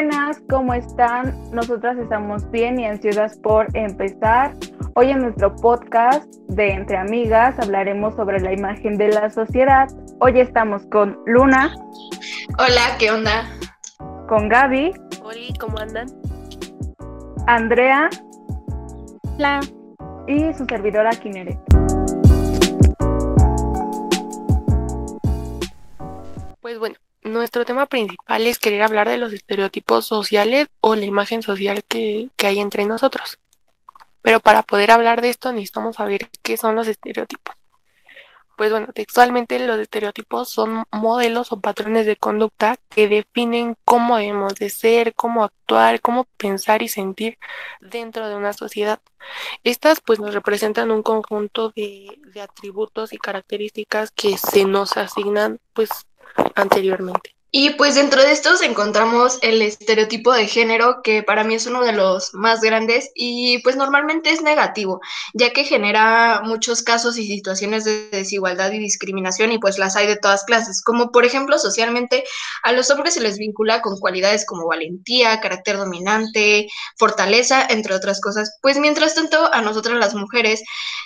[0.00, 1.34] Buenas, ¿cómo están?
[1.50, 4.54] Nosotras estamos bien y ansiosas por empezar.
[4.94, 9.88] Hoy en nuestro podcast de Entre Amigas hablaremos sobre la imagen de la sociedad.
[10.20, 11.74] Hoy estamos con Luna.
[12.60, 13.50] Hola, ¿qué onda?
[14.28, 14.92] Con Gaby.
[15.20, 16.06] Hola, ¿cómo andan?
[17.48, 18.08] Andrea.
[19.34, 19.58] Hola.
[20.28, 21.58] Y su servidora Kineret.
[26.60, 31.42] Pues bueno, nuestro tema principal es querer hablar de los estereotipos sociales o la imagen
[31.42, 33.38] social que, que hay entre nosotros.
[34.22, 37.54] Pero para poder hablar de esto necesitamos saber qué son los estereotipos.
[38.58, 44.56] Pues bueno, textualmente los estereotipos son modelos o patrones de conducta que definen cómo debemos
[44.56, 47.38] de ser, cómo actuar, cómo pensar y sentir
[47.80, 48.98] dentro de una sociedad.
[49.62, 55.60] Estas pues nos representan un conjunto de, de atributos y características que se nos asignan
[55.72, 56.07] pues
[56.54, 57.37] anteriormente.
[57.50, 61.82] Y pues dentro de estos encontramos el estereotipo de género, que para mí es uno
[61.82, 65.00] de los más grandes y pues normalmente es negativo,
[65.32, 70.06] ya que genera muchos casos y situaciones de desigualdad y discriminación y pues las hay
[70.06, 72.22] de todas clases, como por ejemplo socialmente
[72.64, 76.68] a los hombres se les vincula con cualidades como valentía, carácter dominante,
[76.98, 80.62] fortaleza, entre otras cosas, pues mientras tanto a nosotras las mujeres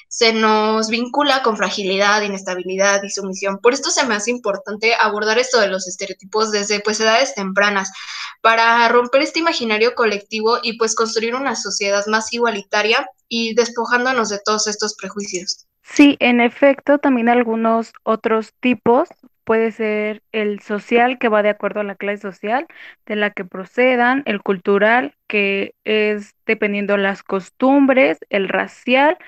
[0.08, 3.60] se nos vincula con fragilidad, inestabilidad y sumisión.
[3.62, 7.92] Por esto se me hace importante abordar esto de los estereotipos desde pues edades tempranas
[8.40, 14.40] para romper este imaginario colectivo y pues construir una sociedad más igualitaria y despojándonos de
[14.44, 15.66] todos estos prejuicios.
[15.82, 19.08] Sí, en efecto, también algunos otros tipos
[19.44, 22.66] puede ser el social, que va de acuerdo a la clase social
[23.06, 29.18] de la que procedan, el cultural, que es dependiendo las costumbres, el racial,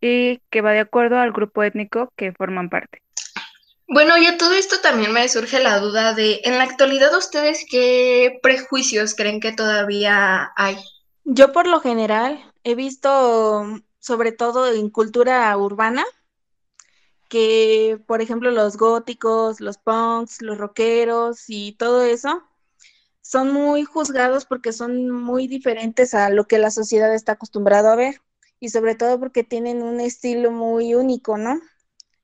[0.00, 3.00] y que va de acuerdo al grupo étnico que forman parte.
[3.92, 7.66] Bueno, y a todo esto también me surge la duda de, en la actualidad, ¿ustedes
[7.70, 10.78] qué prejuicios creen que todavía hay?
[11.24, 13.66] Yo por lo general he visto,
[13.98, 16.06] sobre todo en cultura urbana,
[17.28, 22.42] que por ejemplo los góticos, los punks, los rockeros y todo eso
[23.20, 27.96] son muy juzgados porque son muy diferentes a lo que la sociedad está acostumbrado a
[27.96, 28.22] ver
[28.58, 31.60] y sobre todo porque tienen un estilo muy único, ¿no?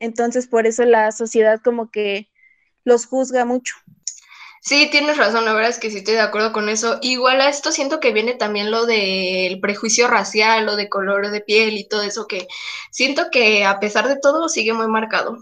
[0.01, 2.29] Entonces por eso la sociedad como que
[2.85, 3.75] los juzga mucho.
[4.61, 6.99] Sí, tienes razón, la verdad es que sí estoy de acuerdo con eso.
[7.01, 11.41] Igual a esto siento que viene también lo del prejuicio racial, lo de color de
[11.41, 12.47] piel y todo eso que
[12.91, 15.39] siento que a pesar de todo sigue muy marcado.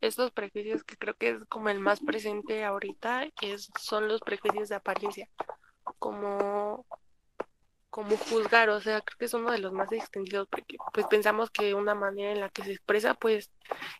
[0.00, 4.68] Estos prejuicios que creo que es como el más presente ahorita es, son los prejuicios
[4.68, 5.28] de apariencia,
[5.98, 6.84] como
[7.92, 11.50] como juzgar, o sea, creo que es uno de los más extendidos porque pues pensamos
[11.50, 13.52] que una manera en la que se expresa pues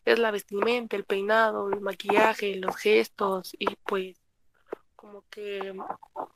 [0.03, 4.19] es la vestimenta, el peinado, el maquillaje, los gestos y pues
[4.95, 5.75] como que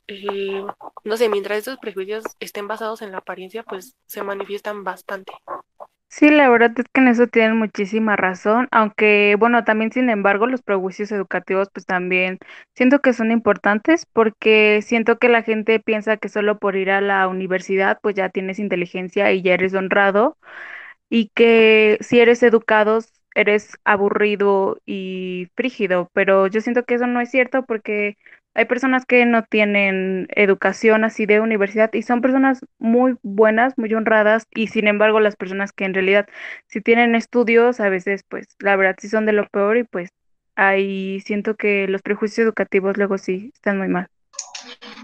[0.06, 0.64] eh,
[1.02, 5.32] no sé, mientras estos prejuicios estén basados en la apariencia pues se manifiestan bastante.
[6.10, 10.46] Sí, la verdad es que en eso tienen muchísima razón, aunque bueno, también sin embargo
[10.46, 12.38] los prejuicios educativos pues también
[12.74, 17.02] siento que son importantes porque siento que la gente piensa que solo por ir a
[17.02, 20.38] la universidad pues ya tienes inteligencia y ya eres honrado
[21.10, 23.00] y que si eres educado
[23.34, 28.16] eres aburrido y frígido, pero yo siento que eso no es cierto porque
[28.58, 33.94] hay personas que no tienen educación así de universidad y son personas muy buenas, muy
[33.94, 36.26] honradas y sin embargo las personas que en realidad
[36.66, 40.10] si tienen estudios a veces pues la verdad sí son de lo peor y pues
[40.56, 44.08] ahí siento que los prejuicios educativos luego sí están muy mal.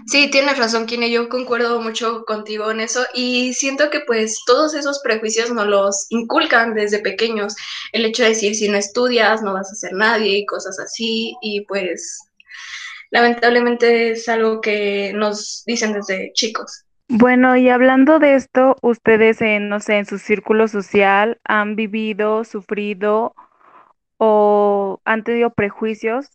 [0.05, 4.73] Sí, tienes razón, Kine, yo concuerdo mucho contigo en eso y siento que pues todos
[4.73, 7.55] esos prejuicios nos los inculcan desde pequeños.
[7.93, 11.37] El hecho de decir si no estudias no vas a ser nadie y cosas así
[11.41, 12.19] y pues
[13.15, 16.83] lamentablemente es algo que nos dicen desde chicos.
[17.07, 22.43] Bueno, y hablando de esto, ustedes en, no sé, en su círculo social han vivido,
[22.43, 23.33] sufrido
[24.17, 26.27] o han tenido prejuicios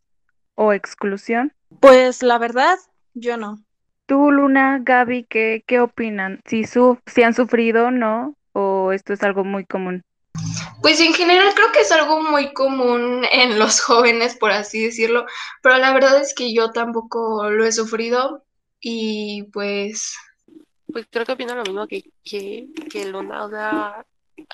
[0.54, 1.52] o exclusión?
[1.80, 2.78] Pues la verdad,
[3.12, 3.58] yo no.
[4.06, 6.40] Tú, Luna, Gaby, ¿qué, qué opinan?
[6.46, 8.36] ¿Si, su, si han sufrido, no?
[8.52, 10.02] ¿O esto es algo muy común?
[10.82, 15.26] Pues en general creo que es algo muy común en los jóvenes, por así decirlo,
[15.62, 18.44] pero la verdad es que yo tampoco lo he sufrido
[18.80, 20.16] y pues...
[20.92, 23.46] Pues creo que opino lo mismo que, que, que Luna,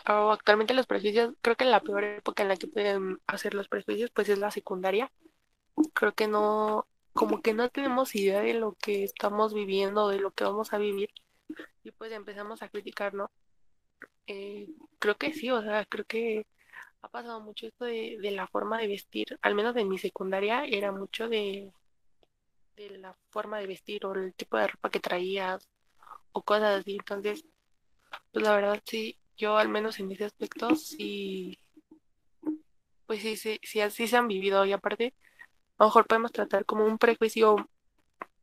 [0.08, 3.68] o actualmente los prejuicios, creo que la peor época en la que pueden hacer los
[3.68, 5.10] prejuicios pues es la secundaria.
[5.94, 10.32] Creo que no, como que no tenemos idea de lo que estamos viviendo, de lo
[10.32, 11.10] que vamos a vivir
[11.84, 13.30] y pues empezamos a criticar, ¿no?
[14.26, 16.46] Eh, creo que sí, o sea, creo que
[17.02, 20.92] ha pasado mucho esto de, la forma de vestir, al menos en mi secundaria era
[20.92, 21.72] mucho de,
[22.76, 25.68] de la forma de vestir o el tipo de ropa que traías
[26.32, 26.96] o cosas así.
[26.96, 27.44] Entonces,
[28.32, 31.58] pues la verdad sí, yo al menos en ese aspecto sí,
[33.06, 35.14] pues sí, sí, sí, así se han vivido y aparte,
[35.78, 37.68] a lo mejor podemos tratar como un prejuicio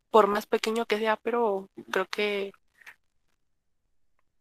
[0.09, 2.51] por más pequeño que sea, pero creo que,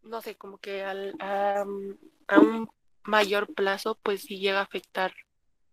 [0.03, 1.65] no sé, como que al, a,
[2.29, 2.69] a un
[3.05, 5.13] mayor plazo, pues sí llega a afectar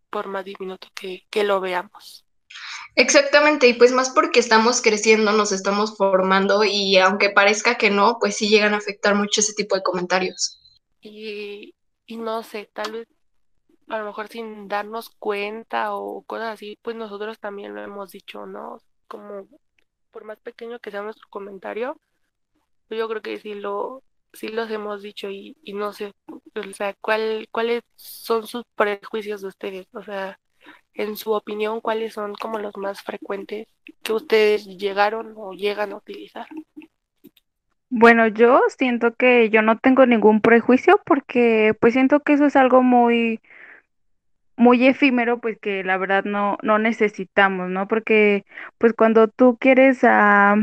[0.09, 2.25] por más diminuto que, que lo veamos.
[2.95, 8.17] Exactamente, y pues más porque estamos creciendo, nos estamos formando y aunque parezca que no,
[8.19, 10.59] pues sí llegan a afectar mucho ese tipo de comentarios.
[10.99, 11.75] Y,
[12.07, 13.07] y no sé, tal vez
[13.87, 18.45] a lo mejor sin darnos cuenta o cosas así, pues nosotros también lo hemos dicho,
[18.45, 18.79] ¿no?
[19.07, 19.47] Como
[20.11, 21.99] por más pequeño que sea nuestro comentario,
[22.89, 24.03] yo creo que sí lo,
[24.33, 29.41] sí los hemos dicho y, y no sé, o sea, ¿cuál, cuáles son sus prejuicios
[29.41, 30.39] de ustedes, o sea,
[30.93, 33.67] en su opinión, cuáles son como los más frecuentes
[34.03, 36.45] que ustedes llegaron o llegan a utilizar.
[37.89, 42.55] Bueno, yo siento que yo no tengo ningún prejuicio porque pues siento que eso es
[42.55, 43.39] algo muy
[44.57, 47.87] muy efímero, pues que la verdad no no necesitamos, ¿no?
[47.87, 48.43] Porque
[48.77, 50.55] pues cuando tú quieres a,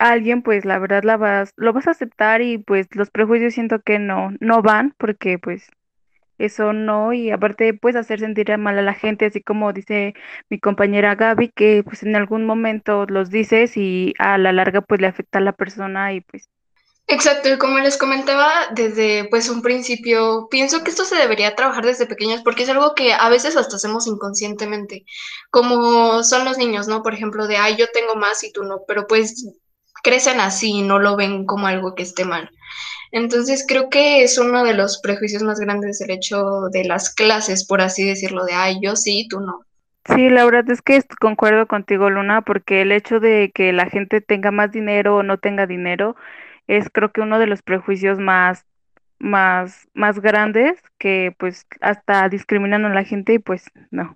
[0.00, 3.80] alguien, pues la verdad la vas lo vas a aceptar y pues los prejuicios siento
[3.82, 5.70] que no no van porque pues
[6.38, 10.14] eso no, y aparte puedes hacer sentir mal a la gente, así como dice
[10.48, 15.00] mi compañera Gaby, que pues en algún momento los dices y a la larga pues
[15.00, 16.48] le afecta a la persona y pues
[17.08, 21.84] Exacto, y como les comentaba desde pues un principio, pienso que esto se debería trabajar
[21.84, 25.04] desde pequeños porque es algo que a veces hasta hacemos inconscientemente,
[25.50, 27.02] como son los niños, ¿no?
[27.02, 29.44] Por ejemplo, de, ay, yo tengo más y tú no, pero pues
[30.02, 32.50] crecen así y no lo ven como algo que esté mal.
[33.12, 37.66] Entonces creo que es uno de los prejuicios más grandes el hecho de las clases,
[37.66, 39.60] por así decirlo, de, ay, yo sí, tú no.
[40.06, 44.20] Sí, la verdad es que concuerdo contigo, Luna, porque el hecho de que la gente
[44.20, 46.16] tenga más dinero o no tenga dinero
[46.66, 48.64] es creo que uno de los prejuicios más
[49.18, 54.14] más más grandes que pues hasta discriminan a la gente y pues no.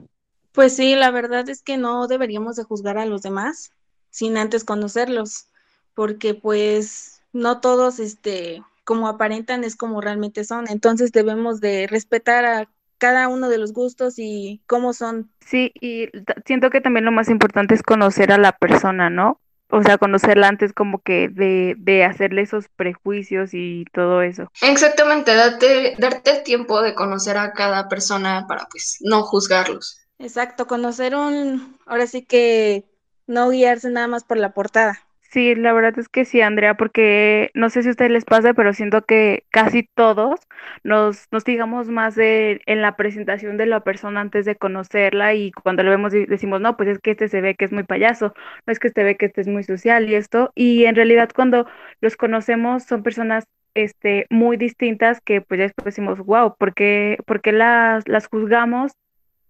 [0.52, 3.72] Pues sí, la verdad es que no deberíamos de juzgar a los demás
[4.10, 5.48] sin antes conocerlos,
[5.94, 12.44] porque pues no todos este como aparentan es como realmente son, entonces debemos de respetar
[12.44, 12.68] a
[12.98, 15.30] cada uno de los gustos y cómo son.
[15.40, 16.08] Sí, y
[16.46, 19.40] siento que también lo más importante es conocer a la persona, ¿no?
[19.70, 24.48] O sea, conocerla antes como que de, de hacerle esos prejuicios y todo eso.
[24.62, 29.98] Exactamente, darte, darte el tiempo de conocer a cada persona para pues no juzgarlos.
[30.18, 32.84] Exacto, conocer un, ahora sí que
[33.26, 35.03] no guiarse nada más por la portada.
[35.34, 38.54] Sí, la verdad es que sí, Andrea, porque no sé si a ustedes les pasa,
[38.54, 40.38] pero siento que casi todos
[40.84, 45.50] nos, nos fijamos más de, en la presentación de la persona antes de conocerla y
[45.50, 48.32] cuando lo vemos decimos, no, pues es que este se ve que es muy payaso,
[48.64, 51.30] no es que este ve que este es muy social y esto, y en realidad
[51.34, 51.66] cuando
[52.00, 53.44] los conocemos son personas
[53.74, 58.28] este, muy distintas que pues ya después decimos, wow, ¿por qué, por qué las, las
[58.28, 58.92] juzgamos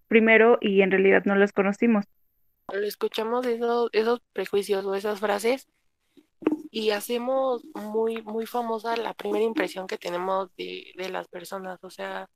[0.07, 2.05] primero y en realidad no las conocimos?
[2.73, 5.67] Lo escuchamos esos, esos prejuicios o esas frases
[6.71, 11.79] y hacemos muy, muy famosa la primera impresión que tenemos de, de las personas.
[11.83, 12.29] O sea,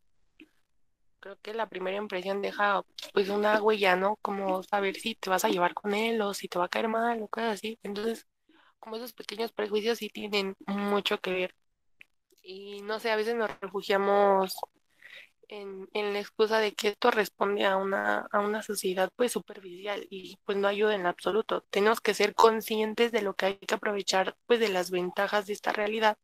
[1.20, 2.84] creo que la primera impresión deja
[3.14, 4.18] pues una huella, ¿no?
[4.22, 6.88] Como saber si te vas a llevar con él o si te va a caer
[6.88, 7.80] mal o cosas así.
[7.84, 8.28] Entonces,
[8.80, 11.56] como esos pequeños prejuicios sí tienen mucho que ver.
[12.42, 14.56] Y no sé, a veces nos refugiamos
[15.50, 20.08] en, en, la excusa de que esto responde a una, a una sociedad pues superficial
[20.10, 21.62] y pues no ayuda en absoluto.
[21.70, 25.54] Tenemos que ser conscientes de lo que hay que aprovechar pues de las ventajas de
[25.54, 26.18] esta realidad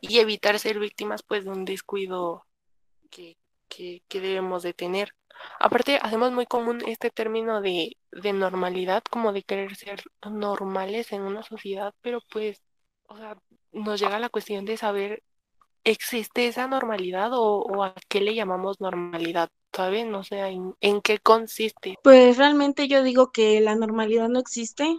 [0.00, 2.46] y evitar ser víctimas pues de un descuido
[3.10, 3.36] que,
[3.68, 5.14] que, que debemos de tener.
[5.60, 11.22] Aparte, hacemos muy común este término de, de normalidad, como de querer ser normales en
[11.22, 12.62] una sociedad, pero pues,
[13.06, 13.36] o sea,
[13.72, 15.22] nos llega la cuestión de saber
[15.84, 19.50] ¿Existe esa normalidad o, a qué le llamamos normalidad?
[19.70, 21.98] Todavía no sé en, en, qué consiste.
[22.02, 24.96] Pues realmente yo digo que la normalidad no existe,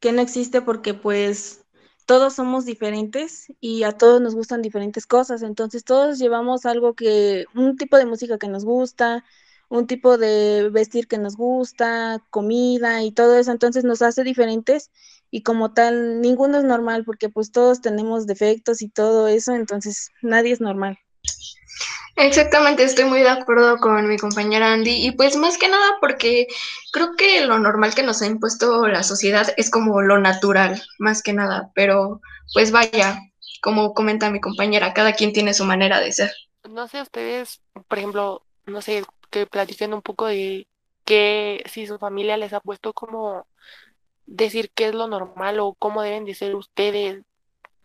[0.00, 1.64] que no existe porque pues
[2.04, 7.46] todos somos diferentes y a todos nos gustan diferentes cosas, entonces todos llevamos algo que,
[7.54, 9.24] un tipo de música que nos gusta,
[9.68, 14.90] un tipo de vestir que nos gusta, comida y todo eso, entonces nos hace diferentes
[15.34, 20.12] y como tal, ninguno es normal porque pues todos tenemos defectos y todo eso, entonces
[20.22, 20.96] nadie es normal.
[22.14, 26.46] Exactamente, estoy muy de acuerdo con mi compañera Andy y pues más que nada porque
[26.92, 31.20] creo que lo normal que nos ha impuesto la sociedad es como lo natural, más
[31.20, 32.20] que nada, pero
[32.52, 33.18] pues vaya,
[33.60, 36.30] como comenta mi compañera, cada quien tiene su manera de ser.
[36.70, 40.68] No sé, ustedes, por ejemplo, no sé, que platiquen un poco de
[41.04, 43.48] que si su familia les ha puesto como
[44.26, 47.22] decir qué es lo normal o cómo deben de ser ustedes,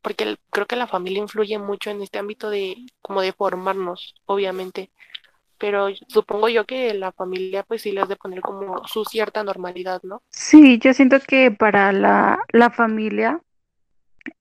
[0.02, 4.90] porque creo que la familia influye mucho en este ámbito de como de formarnos, obviamente.
[5.58, 10.02] Pero supongo yo que la familia pues sí les de poner como su cierta normalidad,
[10.04, 10.22] ¿no?
[10.30, 13.42] Sí, yo siento que para la, la familia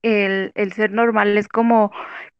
[0.01, 1.91] el, el ser normal es como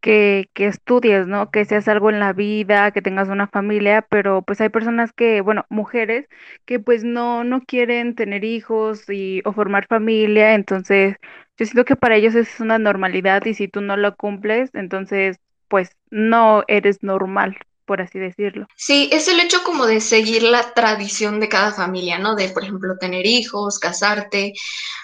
[0.02, 1.52] que, que estudies, ¿no?
[1.52, 5.42] Que seas algo en la vida, que tengas una familia, pero pues hay personas que,
[5.42, 6.28] bueno, mujeres
[6.66, 11.16] que pues no, no quieren tener hijos y, o formar familia, entonces
[11.58, 15.40] yo siento que para ellos es una normalidad y si tú no lo cumples, entonces
[15.68, 17.58] pues no eres normal,
[17.90, 18.68] por así decirlo.
[18.76, 22.36] Sí, es el hecho como de seguir la tradición de cada familia, ¿no?
[22.36, 24.54] De, por ejemplo, tener hijos, casarte,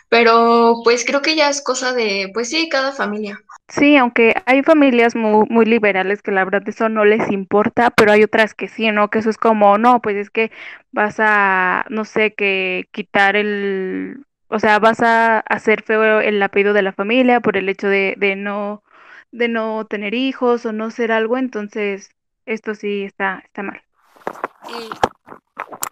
[0.08, 3.40] pero pues creo que ya es cosa de, pues sí, cada familia.
[3.70, 8.12] Sí, aunque hay familias muy, muy liberales que la verdad eso no les importa, pero
[8.12, 9.10] hay otras que sí, ¿no?
[9.10, 10.52] Que eso es como, no, pues es que
[10.92, 16.74] vas a, no sé, que quitar el, o sea, vas a hacer feo el apellido
[16.74, 18.84] de la familia por el hecho de, de no,
[19.32, 22.12] de no tener hijos o no ser algo, entonces
[22.46, 23.82] esto sí está, está mal.
[24.70, 24.90] Y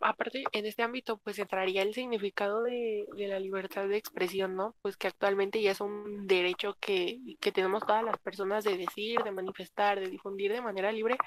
[0.01, 4.75] aparte, en este ámbito, pues entraría el significado de, de, la libertad de expresión, ¿no?
[4.81, 9.22] Pues que actualmente ya es un derecho que, que, tenemos todas las personas de decir,
[9.24, 11.17] de manifestar, de difundir de manera libre,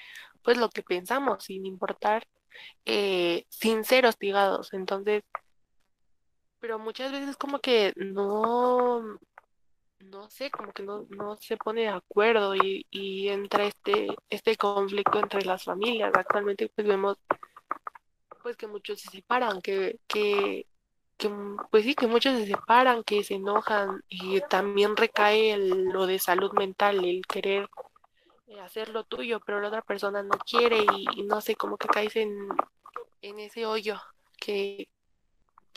[0.43, 2.27] pues lo que pensamos, sin importar,
[2.85, 4.73] eh, sin ser hostigados.
[4.73, 5.23] Entonces,
[6.61, 9.19] pero muchas veces como que no,
[10.01, 14.57] no sé, como que no, no se pone de acuerdo y, y entra este, este
[14.57, 16.13] conflicto entre las familias.
[16.15, 17.19] Actualmente pues vemos
[18.43, 20.67] pues que muchos se separan, que, que,
[21.71, 26.21] pues sí, que muchos se separan, que se enojan y también recae el, lo de
[26.21, 27.69] salud mental, el querer
[28.47, 31.77] eh, hacer lo tuyo, pero la otra persona no quiere y, y no sé, como
[31.77, 32.49] que caes en,
[33.21, 34.01] en ese hoyo
[34.39, 34.89] que,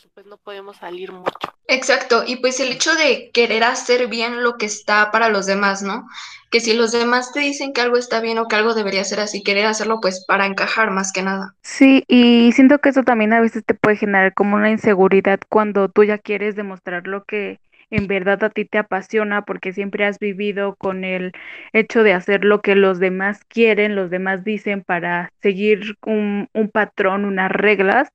[0.00, 1.30] que pues no podemos salir mucho.
[1.66, 5.82] Exacto, y pues el hecho de querer hacer bien lo que está para los demás,
[5.82, 6.06] ¿no?
[6.50, 9.20] Que si los demás te dicen que algo está bien o que algo debería ser
[9.20, 11.54] así, querer hacerlo pues para encajar más que nada.
[11.62, 15.88] Sí, y siento que eso también a veces te puede generar como una inseguridad cuando
[15.88, 17.58] tú ya quieres demostrar lo que
[17.90, 21.32] en verdad a ti te apasiona porque siempre has vivido con el
[21.72, 26.70] hecho de hacer lo que los demás quieren, los demás dicen para seguir un, un
[26.70, 28.08] patrón, unas reglas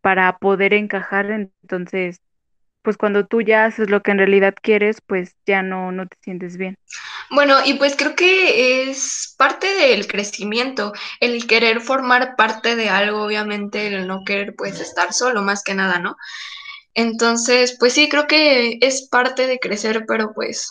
[0.00, 2.20] para poder encajar, entonces
[2.82, 6.16] pues cuando tú ya haces lo que en realidad quieres, pues ya no, no te
[6.22, 6.78] sientes bien.
[7.30, 13.24] Bueno, y pues creo que es parte del crecimiento, el querer formar parte de algo,
[13.24, 16.16] obviamente, el no querer pues estar solo más que nada, ¿no?
[16.94, 20.70] Entonces, pues sí, creo que es parte de crecer, pero pues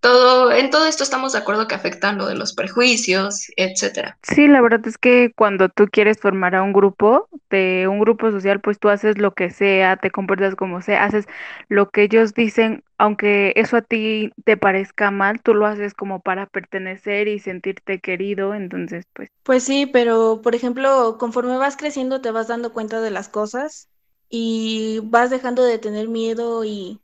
[0.00, 4.18] todo, en todo esto estamos de acuerdo que afectan lo de los prejuicios, etcétera.
[4.22, 8.30] Sí, la verdad es que cuando tú quieres formar a un grupo, de un grupo
[8.30, 11.26] social, pues tú haces lo que sea, te comportas como sea, haces
[11.68, 16.20] lo que ellos dicen, aunque eso a ti te parezca mal, tú lo haces como
[16.20, 19.30] para pertenecer y sentirte querido, entonces pues.
[19.42, 23.88] Pues sí, pero por ejemplo, conforme vas creciendo te vas dando cuenta de las cosas
[24.28, 27.00] y vas dejando de tener miedo y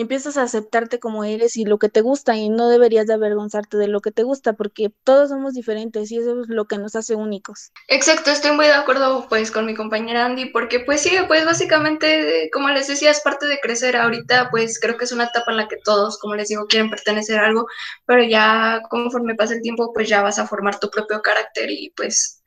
[0.00, 3.76] empiezas a aceptarte como eres y lo que te gusta y no deberías de avergonzarte
[3.76, 6.94] de lo que te gusta porque todos somos diferentes y eso es lo que nos
[6.94, 7.72] hace únicos.
[7.88, 12.50] Exacto, estoy muy de acuerdo pues con mi compañera Andy porque pues sí, pues básicamente
[12.52, 15.56] como les decía es parte de crecer ahorita pues creo que es una etapa en
[15.58, 17.66] la que todos como les digo quieren pertenecer a algo
[18.06, 21.90] pero ya conforme pasa el tiempo pues ya vas a formar tu propio carácter y
[21.96, 22.42] pues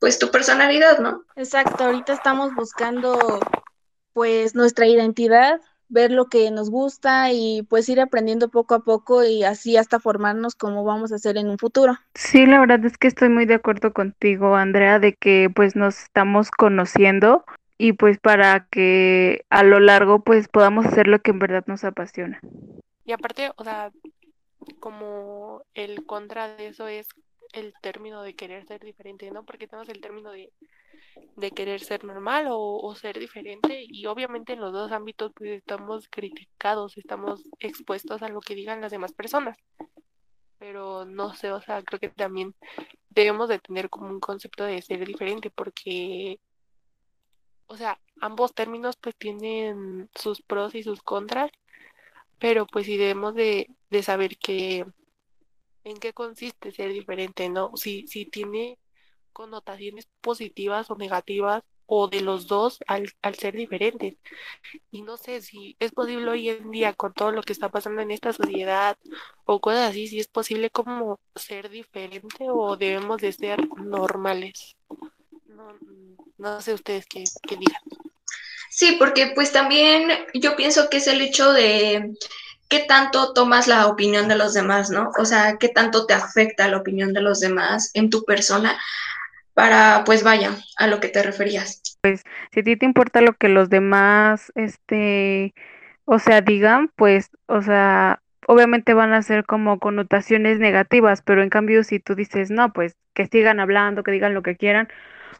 [0.00, 1.24] pues tu personalidad, ¿no?
[1.36, 3.38] Exacto, ahorita estamos buscando
[4.12, 5.60] pues nuestra identidad
[5.90, 10.00] ver lo que nos gusta y pues ir aprendiendo poco a poco y así hasta
[10.00, 11.98] formarnos como vamos a hacer en un futuro.
[12.14, 16.00] Sí, la verdad es que estoy muy de acuerdo contigo, Andrea, de que pues nos
[16.00, 17.44] estamos conociendo
[17.76, 21.84] y pues para que a lo largo pues podamos hacer lo que en verdad nos
[21.84, 22.40] apasiona.
[23.04, 23.90] Y aparte, o sea,
[24.78, 27.08] como el contra de eso es
[27.52, 29.44] el término de querer ser diferente, ¿no?
[29.44, 30.52] Porque tenemos el término de
[31.36, 36.08] de querer ser normal o, ser diferente y obviamente en los dos ámbitos pues estamos
[36.08, 39.56] criticados, estamos expuestos a lo que digan las demás personas.
[40.58, 42.54] Pero no sé, o sea, creo que también
[43.08, 46.38] debemos de tener como un concepto de ser diferente porque,
[47.66, 51.50] o sea, ambos términos pues tienen sus pros y sus contras,
[52.38, 54.84] pero pues sí debemos de, de saber que
[55.84, 57.72] en qué consiste ser diferente, ¿no?
[57.76, 58.78] Si, si tiene
[59.32, 64.14] connotaciones positivas o negativas o de los dos al, al, ser diferentes.
[64.92, 68.00] Y no sé si es posible hoy en día con todo lo que está pasando
[68.00, 68.96] en esta sociedad
[69.44, 74.76] o cosas así, si es posible como ser diferente o debemos de ser normales.
[75.46, 75.74] No,
[76.38, 77.82] no sé ustedes qué, qué digan.
[78.70, 82.14] Sí, porque pues también yo pienso que es el hecho de
[82.68, 85.10] qué tanto tomas la opinión de los demás, ¿no?
[85.18, 88.80] O sea, qué tanto te afecta la opinión de los demás en tu persona
[89.54, 91.82] para, pues vaya, a lo que te referías.
[92.02, 95.54] Pues si a ti te importa lo que los demás, este,
[96.04, 101.50] o sea, digan, pues, o sea, obviamente van a ser como connotaciones negativas, pero en
[101.50, 104.88] cambio si tú dices, no, pues que sigan hablando, que digan lo que quieran,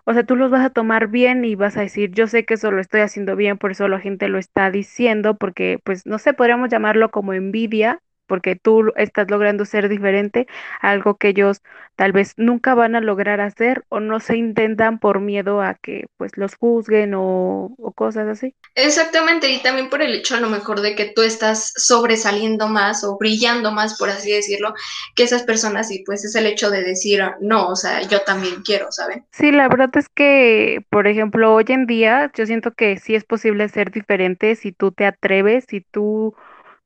[0.05, 2.55] o sea, tú los vas a tomar bien y vas a decir, yo sé que
[2.55, 6.19] eso lo estoy haciendo bien, por eso la gente lo está diciendo, porque, pues, no
[6.19, 10.47] sé, podríamos llamarlo como envidia, porque tú estás logrando ser diferente,
[10.81, 11.63] algo que ellos
[11.97, 16.07] tal vez nunca van a lograr hacer o no se intentan por miedo a que,
[16.17, 18.55] pues, los juzguen o, o cosas así.
[18.77, 23.03] Exactamente, y también por el hecho a lo mejor de que tú estás sobresaliendo más
[23.03, 24.75] o brillando más, por así decirlo,
[25.17, 28.63] que esas personas y pues es el hecho de decir, no, o sea, yo también
[28.63, 29.25] quiero, ¿saben?
[29.33, 33.25] Sí, la verdad es que, por ejemplo, hoy en día yo siento que sí es
[33.25, 36.35] posible ser diferente si tú te atreves, si tú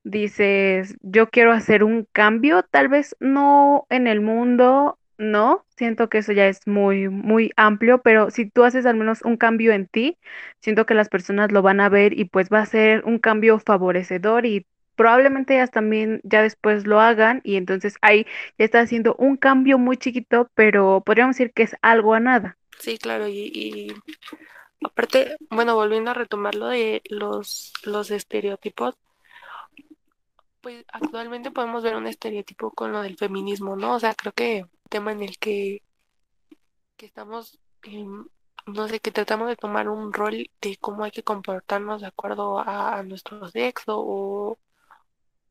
[0.05, 6.19] dices, yo quiero hacer un cambio, tal vez no en el mundo, no, siento que
[6.19, 9.87] eso ya es muy, muy amplio, pero si tú haces al menos un cambio en
[9.87, 10.19] ti,
[10.61, 13.59] siento que las personas lo van a ver y pues va a ser un cambio
[13.59, 18.27] favorecedor y probablemente ellas también ya después lo hagan y entonces ahí
[18.59, 22.57] ya está haciendo un cambio muy chiquito, pero podríamos decir que es algo a nada.
[22.79, 23.95] Sí, claro, y, y
[24.85, 28.97] aparte, bueno, volviendo a retomar lo de los, los estereotipos,
[30.65, 33.95] pues actualmente podemos ver un estereotipo con lo del feminismo, ¿no?
[33.97, 35.83] O sea, creo que tema en el que,
[36.97, 38.27] que estamos, em,
[38.67, 42.59] no sé, que tratamos de tomar un rol de cómo hay que comportarnos de acuerdo
[42.61, 44.59] a, a nuestro sexo o,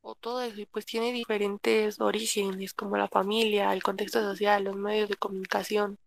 [0.01, 4.75] o todo eso, y pues tiene diferentes orígenes, como la familia, el contexto social, los
[4.75, 5.99] medios de comunicación,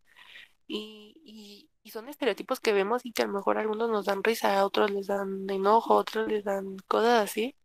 [0.67, 4.25] y, y, y son estereotipos que vemos y que a lo mejor algunos nos dan
[4.25, 7.57] risa, otros les dan enojo, otros les dan cosas así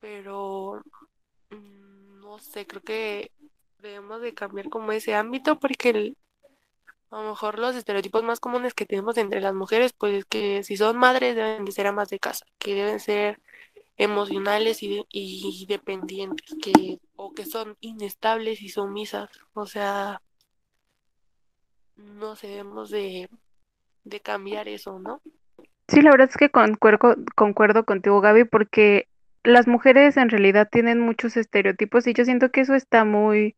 [0.00, 0.82] pero
[1.50, 3.30] mm, no sé, creo que
[3.78, 6.14] debemos de cambiar como ese ámbito porque
[7.10, 10.62] a lo mejor los estereotipos más comunes que tenemos entre las mujeres, pues es que
[10.62, 13.40] si son madres deben de ser amas de casa, que deben ser
[13.96, 19.28] emocionales y, y dependientes, que, o que son inestables y sumisas.
[19.54, 20.20] O sea,
[21.96, 23.28] no debemos de,
[24.04, 25.20] de cambiar eso, ¿no?
[25.88, 29.08] Sí, la verdad es que concuerdo, concuerdo contigo, Gaby, porque
[29.48, 33.56] las mujeres en realidad tienen muchos estereotipos y yo siento que eso está muy,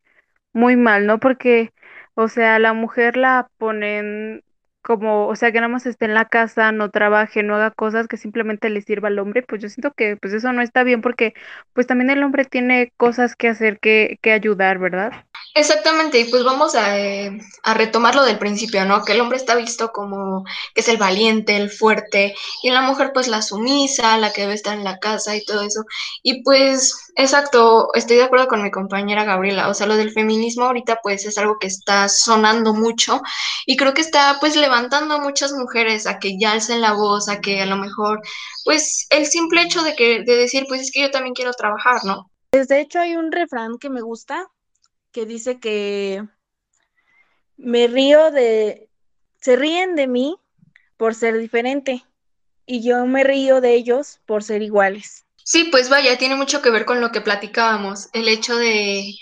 [0.53, 1.21] muy mal, ¿no?
[1.21, 1.73] Porque,
[2.15, 4.43] o sea, la mujer la ponen
[4.83, 8.09] como, o sea, que nada más esté en la casa, no trabaje, no haga cosas
[8.09, 11.03] que simplemente le sirva al hombre, pues yo siento que pues eso no está bien
[11.03, 11.35] porque
[11.75, 15.13] pues también el hombre tiene cosas que hacer, que, que ayudar, ¿verdad?
[15.55, 19.05] Exactamente, y pues vamos a, eh, a retomar lo del principio, ¿no?
[19.05, 23.11] Que el hombre está visto como que es el valiente, el fuerte, y la mujer
[23.13, 25.83] pues la sumisa, la que debe estar en la casa y todo eso.
[26.23, 30.67] Y pues, exacto, estoy de acuerdo con mi compañera Gabriela, o sea, lo del feminismo
[30.67, 33.21] ahorita pues es algo que está sonando mucho
[33.67, 37.29] y creo que está pues levantando a muchas mujeres a que ya alcen la voz,
[37.29, 38.21] a que a lo mejor
[38.65, 42.05] pues el simple hecho de que de decir pues es que yo también quiero trabajar,
[42.05, 42.31] ¿no?
[42.51, 44.49] Pues de hecho hay un refrán que me gusta
[45.13, 46.27] que dice que
[47.57, 48.89] me río de,
[49.41, 50.39] se ríen de mí
[50.97, 52.05] por ser diferente
[52.67, 55.25] y yo me río de ellos por ser iguales.
[55.45, 59.15] Sí, pues vaya, tiene mucho que ver con lo que platicábamos, el hecho de,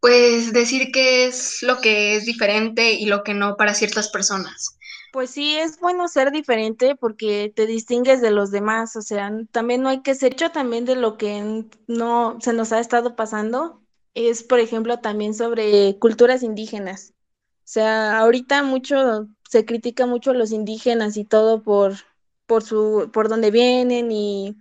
[0.00, 4.76] pues, decir qué es lo que es diferente y lo que no para ciertas personas.
[5.12, 9.80] Pues sí, es bueno ser diferente porque te distingues de los demás, o sea, también
[9.80, 13.80] no hay que ser hecho también de lo que no se nos ha estado pasando,
[14.16, 17.14] es por ejemplo también sobre culturas indígenas.
[17.60, 21.94] O sea, ahorita mucho se critica mucho a los indígenas y todo por,
[22.46, 24.56] por su, por dónde vienen y,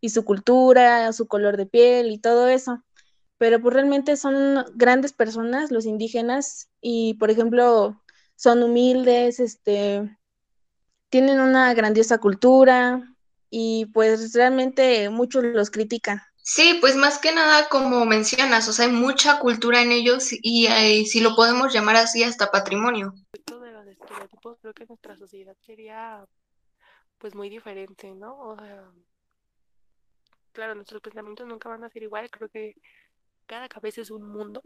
[0.00, 2.82] y su cultura, su color de piel y todo eso.
[3.38, 8.02] Pero pues realmente son grandes personas los indígenas y por ejemplo
[8.36, 10.18] son humildes, este,
[11.10, 13.14] tienen una grandiosa cultura
[13.50, 16.20] y pues realmente muchos los critican.
[16.48, 20.68] Sí, pues más que nada como mencionas, o sea, hay mucha cultura en ellos y
[20.68, 23.14] eh, si lo podemos llamar así, hasta patrimonio.
[23.32, 26.24] De los estereotipos, creo que nuestra sociedad sería
[27.18, 28.38] pues muy diferente, ¿no?
[28.38, 28.88] O sea,
[30.52, 32.76] claro, nuestros pensamientos nunca van a ser igual, creo que
[33.46, 34.62] cada cabeza es un mundo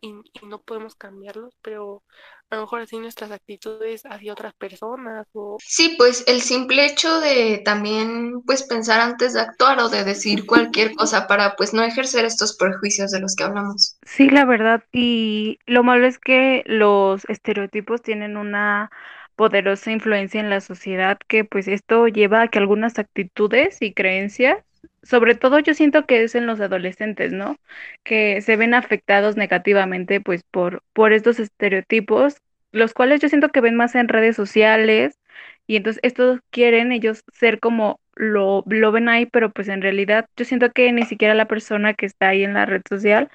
[0.00, 2.02] y, y no podemos cambiarlos, pero
[2.50, 7.18] a lo mejor así nuestras actitudes hacia otras personas o Sí, pues el simple hecho
[7.20, 11.82] de también pues pensar antes de actuar o de decir cualquier cosa para pues no
[11.82, 13.96] ejercer estos prejuicios de los que hablamos.
[14.04, 18.90] Sí, la verdad, y lo malo es que los estereotipos tienen una
[19.36, 24.58] poderosa influencia en la sociedad que pues esto lleva a que algunas actitudes y creencias,
[25.02, 27.56] sobre todo yo siento que es en los adolescentes, ¿no?
[28.04, 32.36] Que se ven afectados negativamente pues por, por estos estereotipos,
[32.72, 35.18] los cuales yo siento que ven más en redes sociales
[35.66, 40.26] y entonces estos quieren ellos ser como lo, lo ven ahí, pero pues en realidad
[40.36, 43.30] yo siento que ni siquiera la persona que está ahí en la red social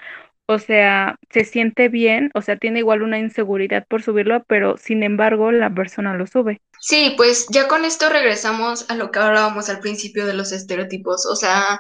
[0.47, 5.03] o sea, se siente bien, o sea, tiene igual una inseguridad por subirlo, pero sin
[5.03, 6.61] embargo la persona lo sube.
[6.79, 11.25] Sí, pues ya con esto regresamos a lo que hablábamos al principio de los estereotipos,
[11.25, 11.79] o sea,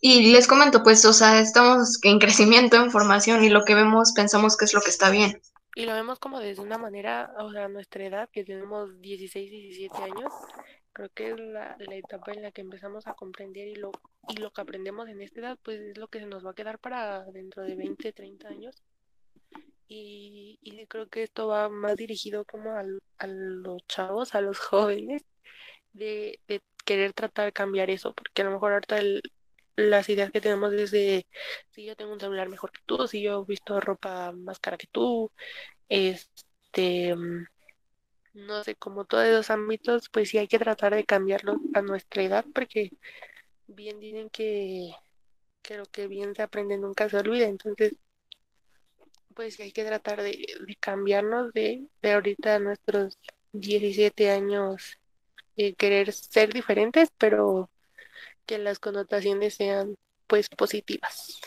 [0.00, 4.12] y les comento, pues, o sea, estamos en crecimiento, en formación y lo que vemos
[4.14, 5.40] pensamos que es lo que está bien.
[5.76, 10.02] Y lo vemos como desde una manera, o sea, nuestra edad, que tenemos 16, 17
[10.02, 10.32] años,
[10.92, 13.92] creo que es la, la etapa en la que empezamos a comprender y lo,
[14.28, 16.54] y lo que aprendemos en esta edad, pues es lo que se nos va a
[16.54, 18.82] quedar para dentro de 20, 30 años.
[19.88, 24.58] Y, y creo que esto va más dirigido como al, a los chavos, a los
[24.60, 25.22] jóvenes,
[25.92, 29.22] de, de querer tratar de cambiar eso, porque a lo mejor ahorita el,
[29.76, 31.26] las ideas que tenemos desde
[31.70, 34.76] si yo tengo un celular mejor que tú, si yo he visto ropa más cara
[34.78, 35.32] que tú,
[35.88, 37.14] este,
[38.34, 42.22] no sé, como todos esos ámbitos, pues sí hay que tratar de cambiarlos a nuestra
[42.22, 42.90] edad, porque
[43.66, 44.92] bien dicen que,
[45.62, 47.96] que lo que bien se aprende nunca se olvida, entonces
[49.34, 53.18] pues sí hay que tratar de, de cambiarnos de, de ahorita a nuestros
[53.52, 54.98] 17 años,
[55.56, 57.70] eh, querer ser diferentes, pero
[58.46, 61.40] que las connotaciones sean pues positivas.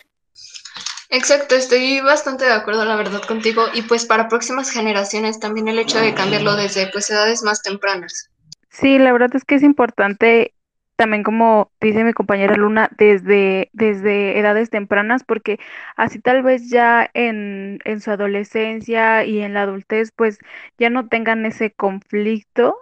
[1.09, 3.65] Exacto, estoy bastante de acuerdo, la verdad, contigo.
[3.73, 8.29] Y pues para próximas generaciones también el hecho de cambiarlo desde pues edades más tempranas.
[8.69, 10.53] Sí, la verdad es que es importante
[10.95, 15.59] también como dice mi compañera Luna, desde, desde edades tempranas, porque
[15.97, 20.39] así tal vez ya en, en su adolescencia y en la adultez, pues
[20.77, 22.77] ya no tengan ese conflicto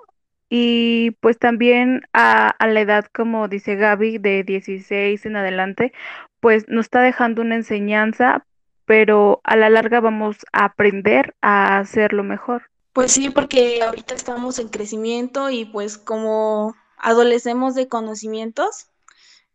[0.49, 5.93] y pues también a, a la edad, como dice Gaby, de 16 en adelante,
[6.39, 8.45] pues nos está dejando una enseñanza,
[8.85, 12.63] pero a la larga vamos a aprender a hacerlo mejor.
[12.93, 18.87] Pues sí, porque ahorita estamos en crecimiento y pues como adolecemos de conocimientos,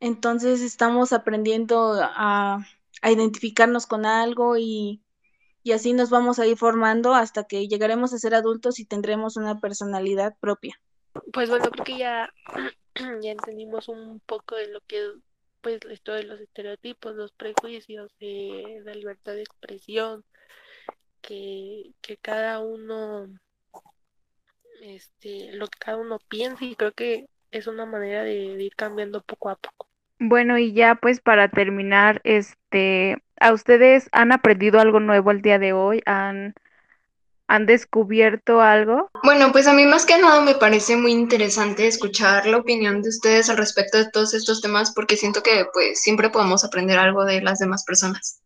[0.01, 2.67] entonces estamos aprendiendo a,
[3.03, 5.03] a identificarnos con algo y,
[5.69, 9.37] y así nos vamos a ir formando hasta que llegaremos a ser adultos y tendremos
[9.37, 10.81] una personalidad propia.
[11.31, 12.33] Pues bueno, creo que ya,
[13.21, 15.11] ya entendimos un poco de lo que es
[15.61, 20.25] pues esto de los estereotipos, los prejuicios, de la libertad de expresión,
[21.21, 23.29] que, que cada uno,
[24.81, 28.75] este, lo que cada uno piensa y creo que es una manera de, de ir
[28.75, 29.87] cambiando poco a poco.
[30.19, 35.59] Bueno, y ya pues para terminar, este, ¿a ustedes han aprendido algo nuevo el día
[35.59, 36.03] de hoy?
[36.07, 36.55] ¿Han,
[37.47, 39.11] han descubierto algo?
[39.25, 43.09] Bueno, pues a mí más que nada me parece muy interesante escuchar la opinión de
[43.09, 47.25] ustedes al respecto de todos estos temas porque siento que pues siempre podemos aprender algo
[47.25, 48.41] de las demás personas.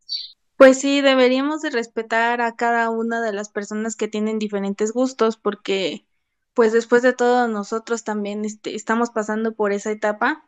[0.57, 5.37] Pues sí, deberíamos de respetar a cada una de las personas que tienen diferentes gustos
[5.37, 6.07] porque
[6.55, 10.47] pues después de todo nosotros también este, estamos pasando por esa etapa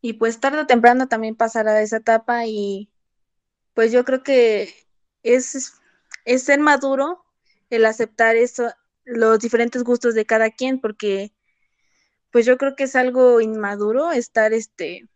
[0.00, 2.90] y pues tarde o temprano también pasará esa etapa y
[3.76, 4.72] pues yo creo que
[5.22, 5.74] es,
[6.24, 7.22] es ser maduro
[7.68, 8.72] el aceptar eso,
[9.04, 11.34] los diferentes gustos de cada quien, porque
[12.32, 15.06] pues yo creo que es algo inmaduro estar este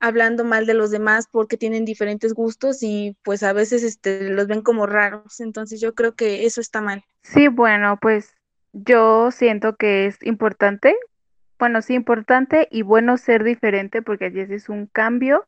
[0.00, 4.48] hablando mal de los demás porque tienen diferentes gustos y pues a veces este los
[4.48, 7.04] ven como raros, entonces yo creo que eso está mal.
[7.22, 8.34] Sí, bueno, pues
[8.72, 10.96] yo siento que es importante,
[11.56, 15.46] bueno, sí importante y bueno ser diferente porque así es un cambio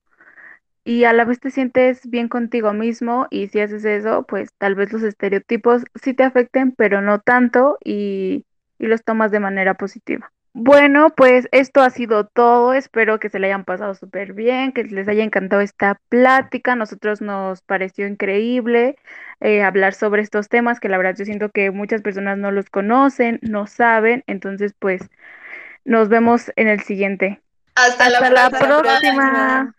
[0.88, 4.74] y a la vez te sientes bien contigo mismo y si haces eso, pues tal
[4.74, 8.46] vez los estereotipos sí te afecten, pero no tanto y,
[8.78, 10.32] y los tomas de manera positiva.
[10.54, 12.74] Bueno, pues esto ha sido todo.
[12.74, 16.74] Espero que se le hayan pasado súper bien, que les haya encantado esta plática.
[16.74, 18.96] Nosotros nos pareció increíble
[19.40, 22.70] eh, hablar sobre estos temas que la verdad yo siento que muchas personas no los
[22.70, 24.24] conocen, no saben.
[24.26, 25.02] Entonces, pues
[25.84, 27.40] nos vemos en el siguiente.
[27.74, 28.92] Hasta, Hasta la, la próxima.
[29.00, 29.74] próxima.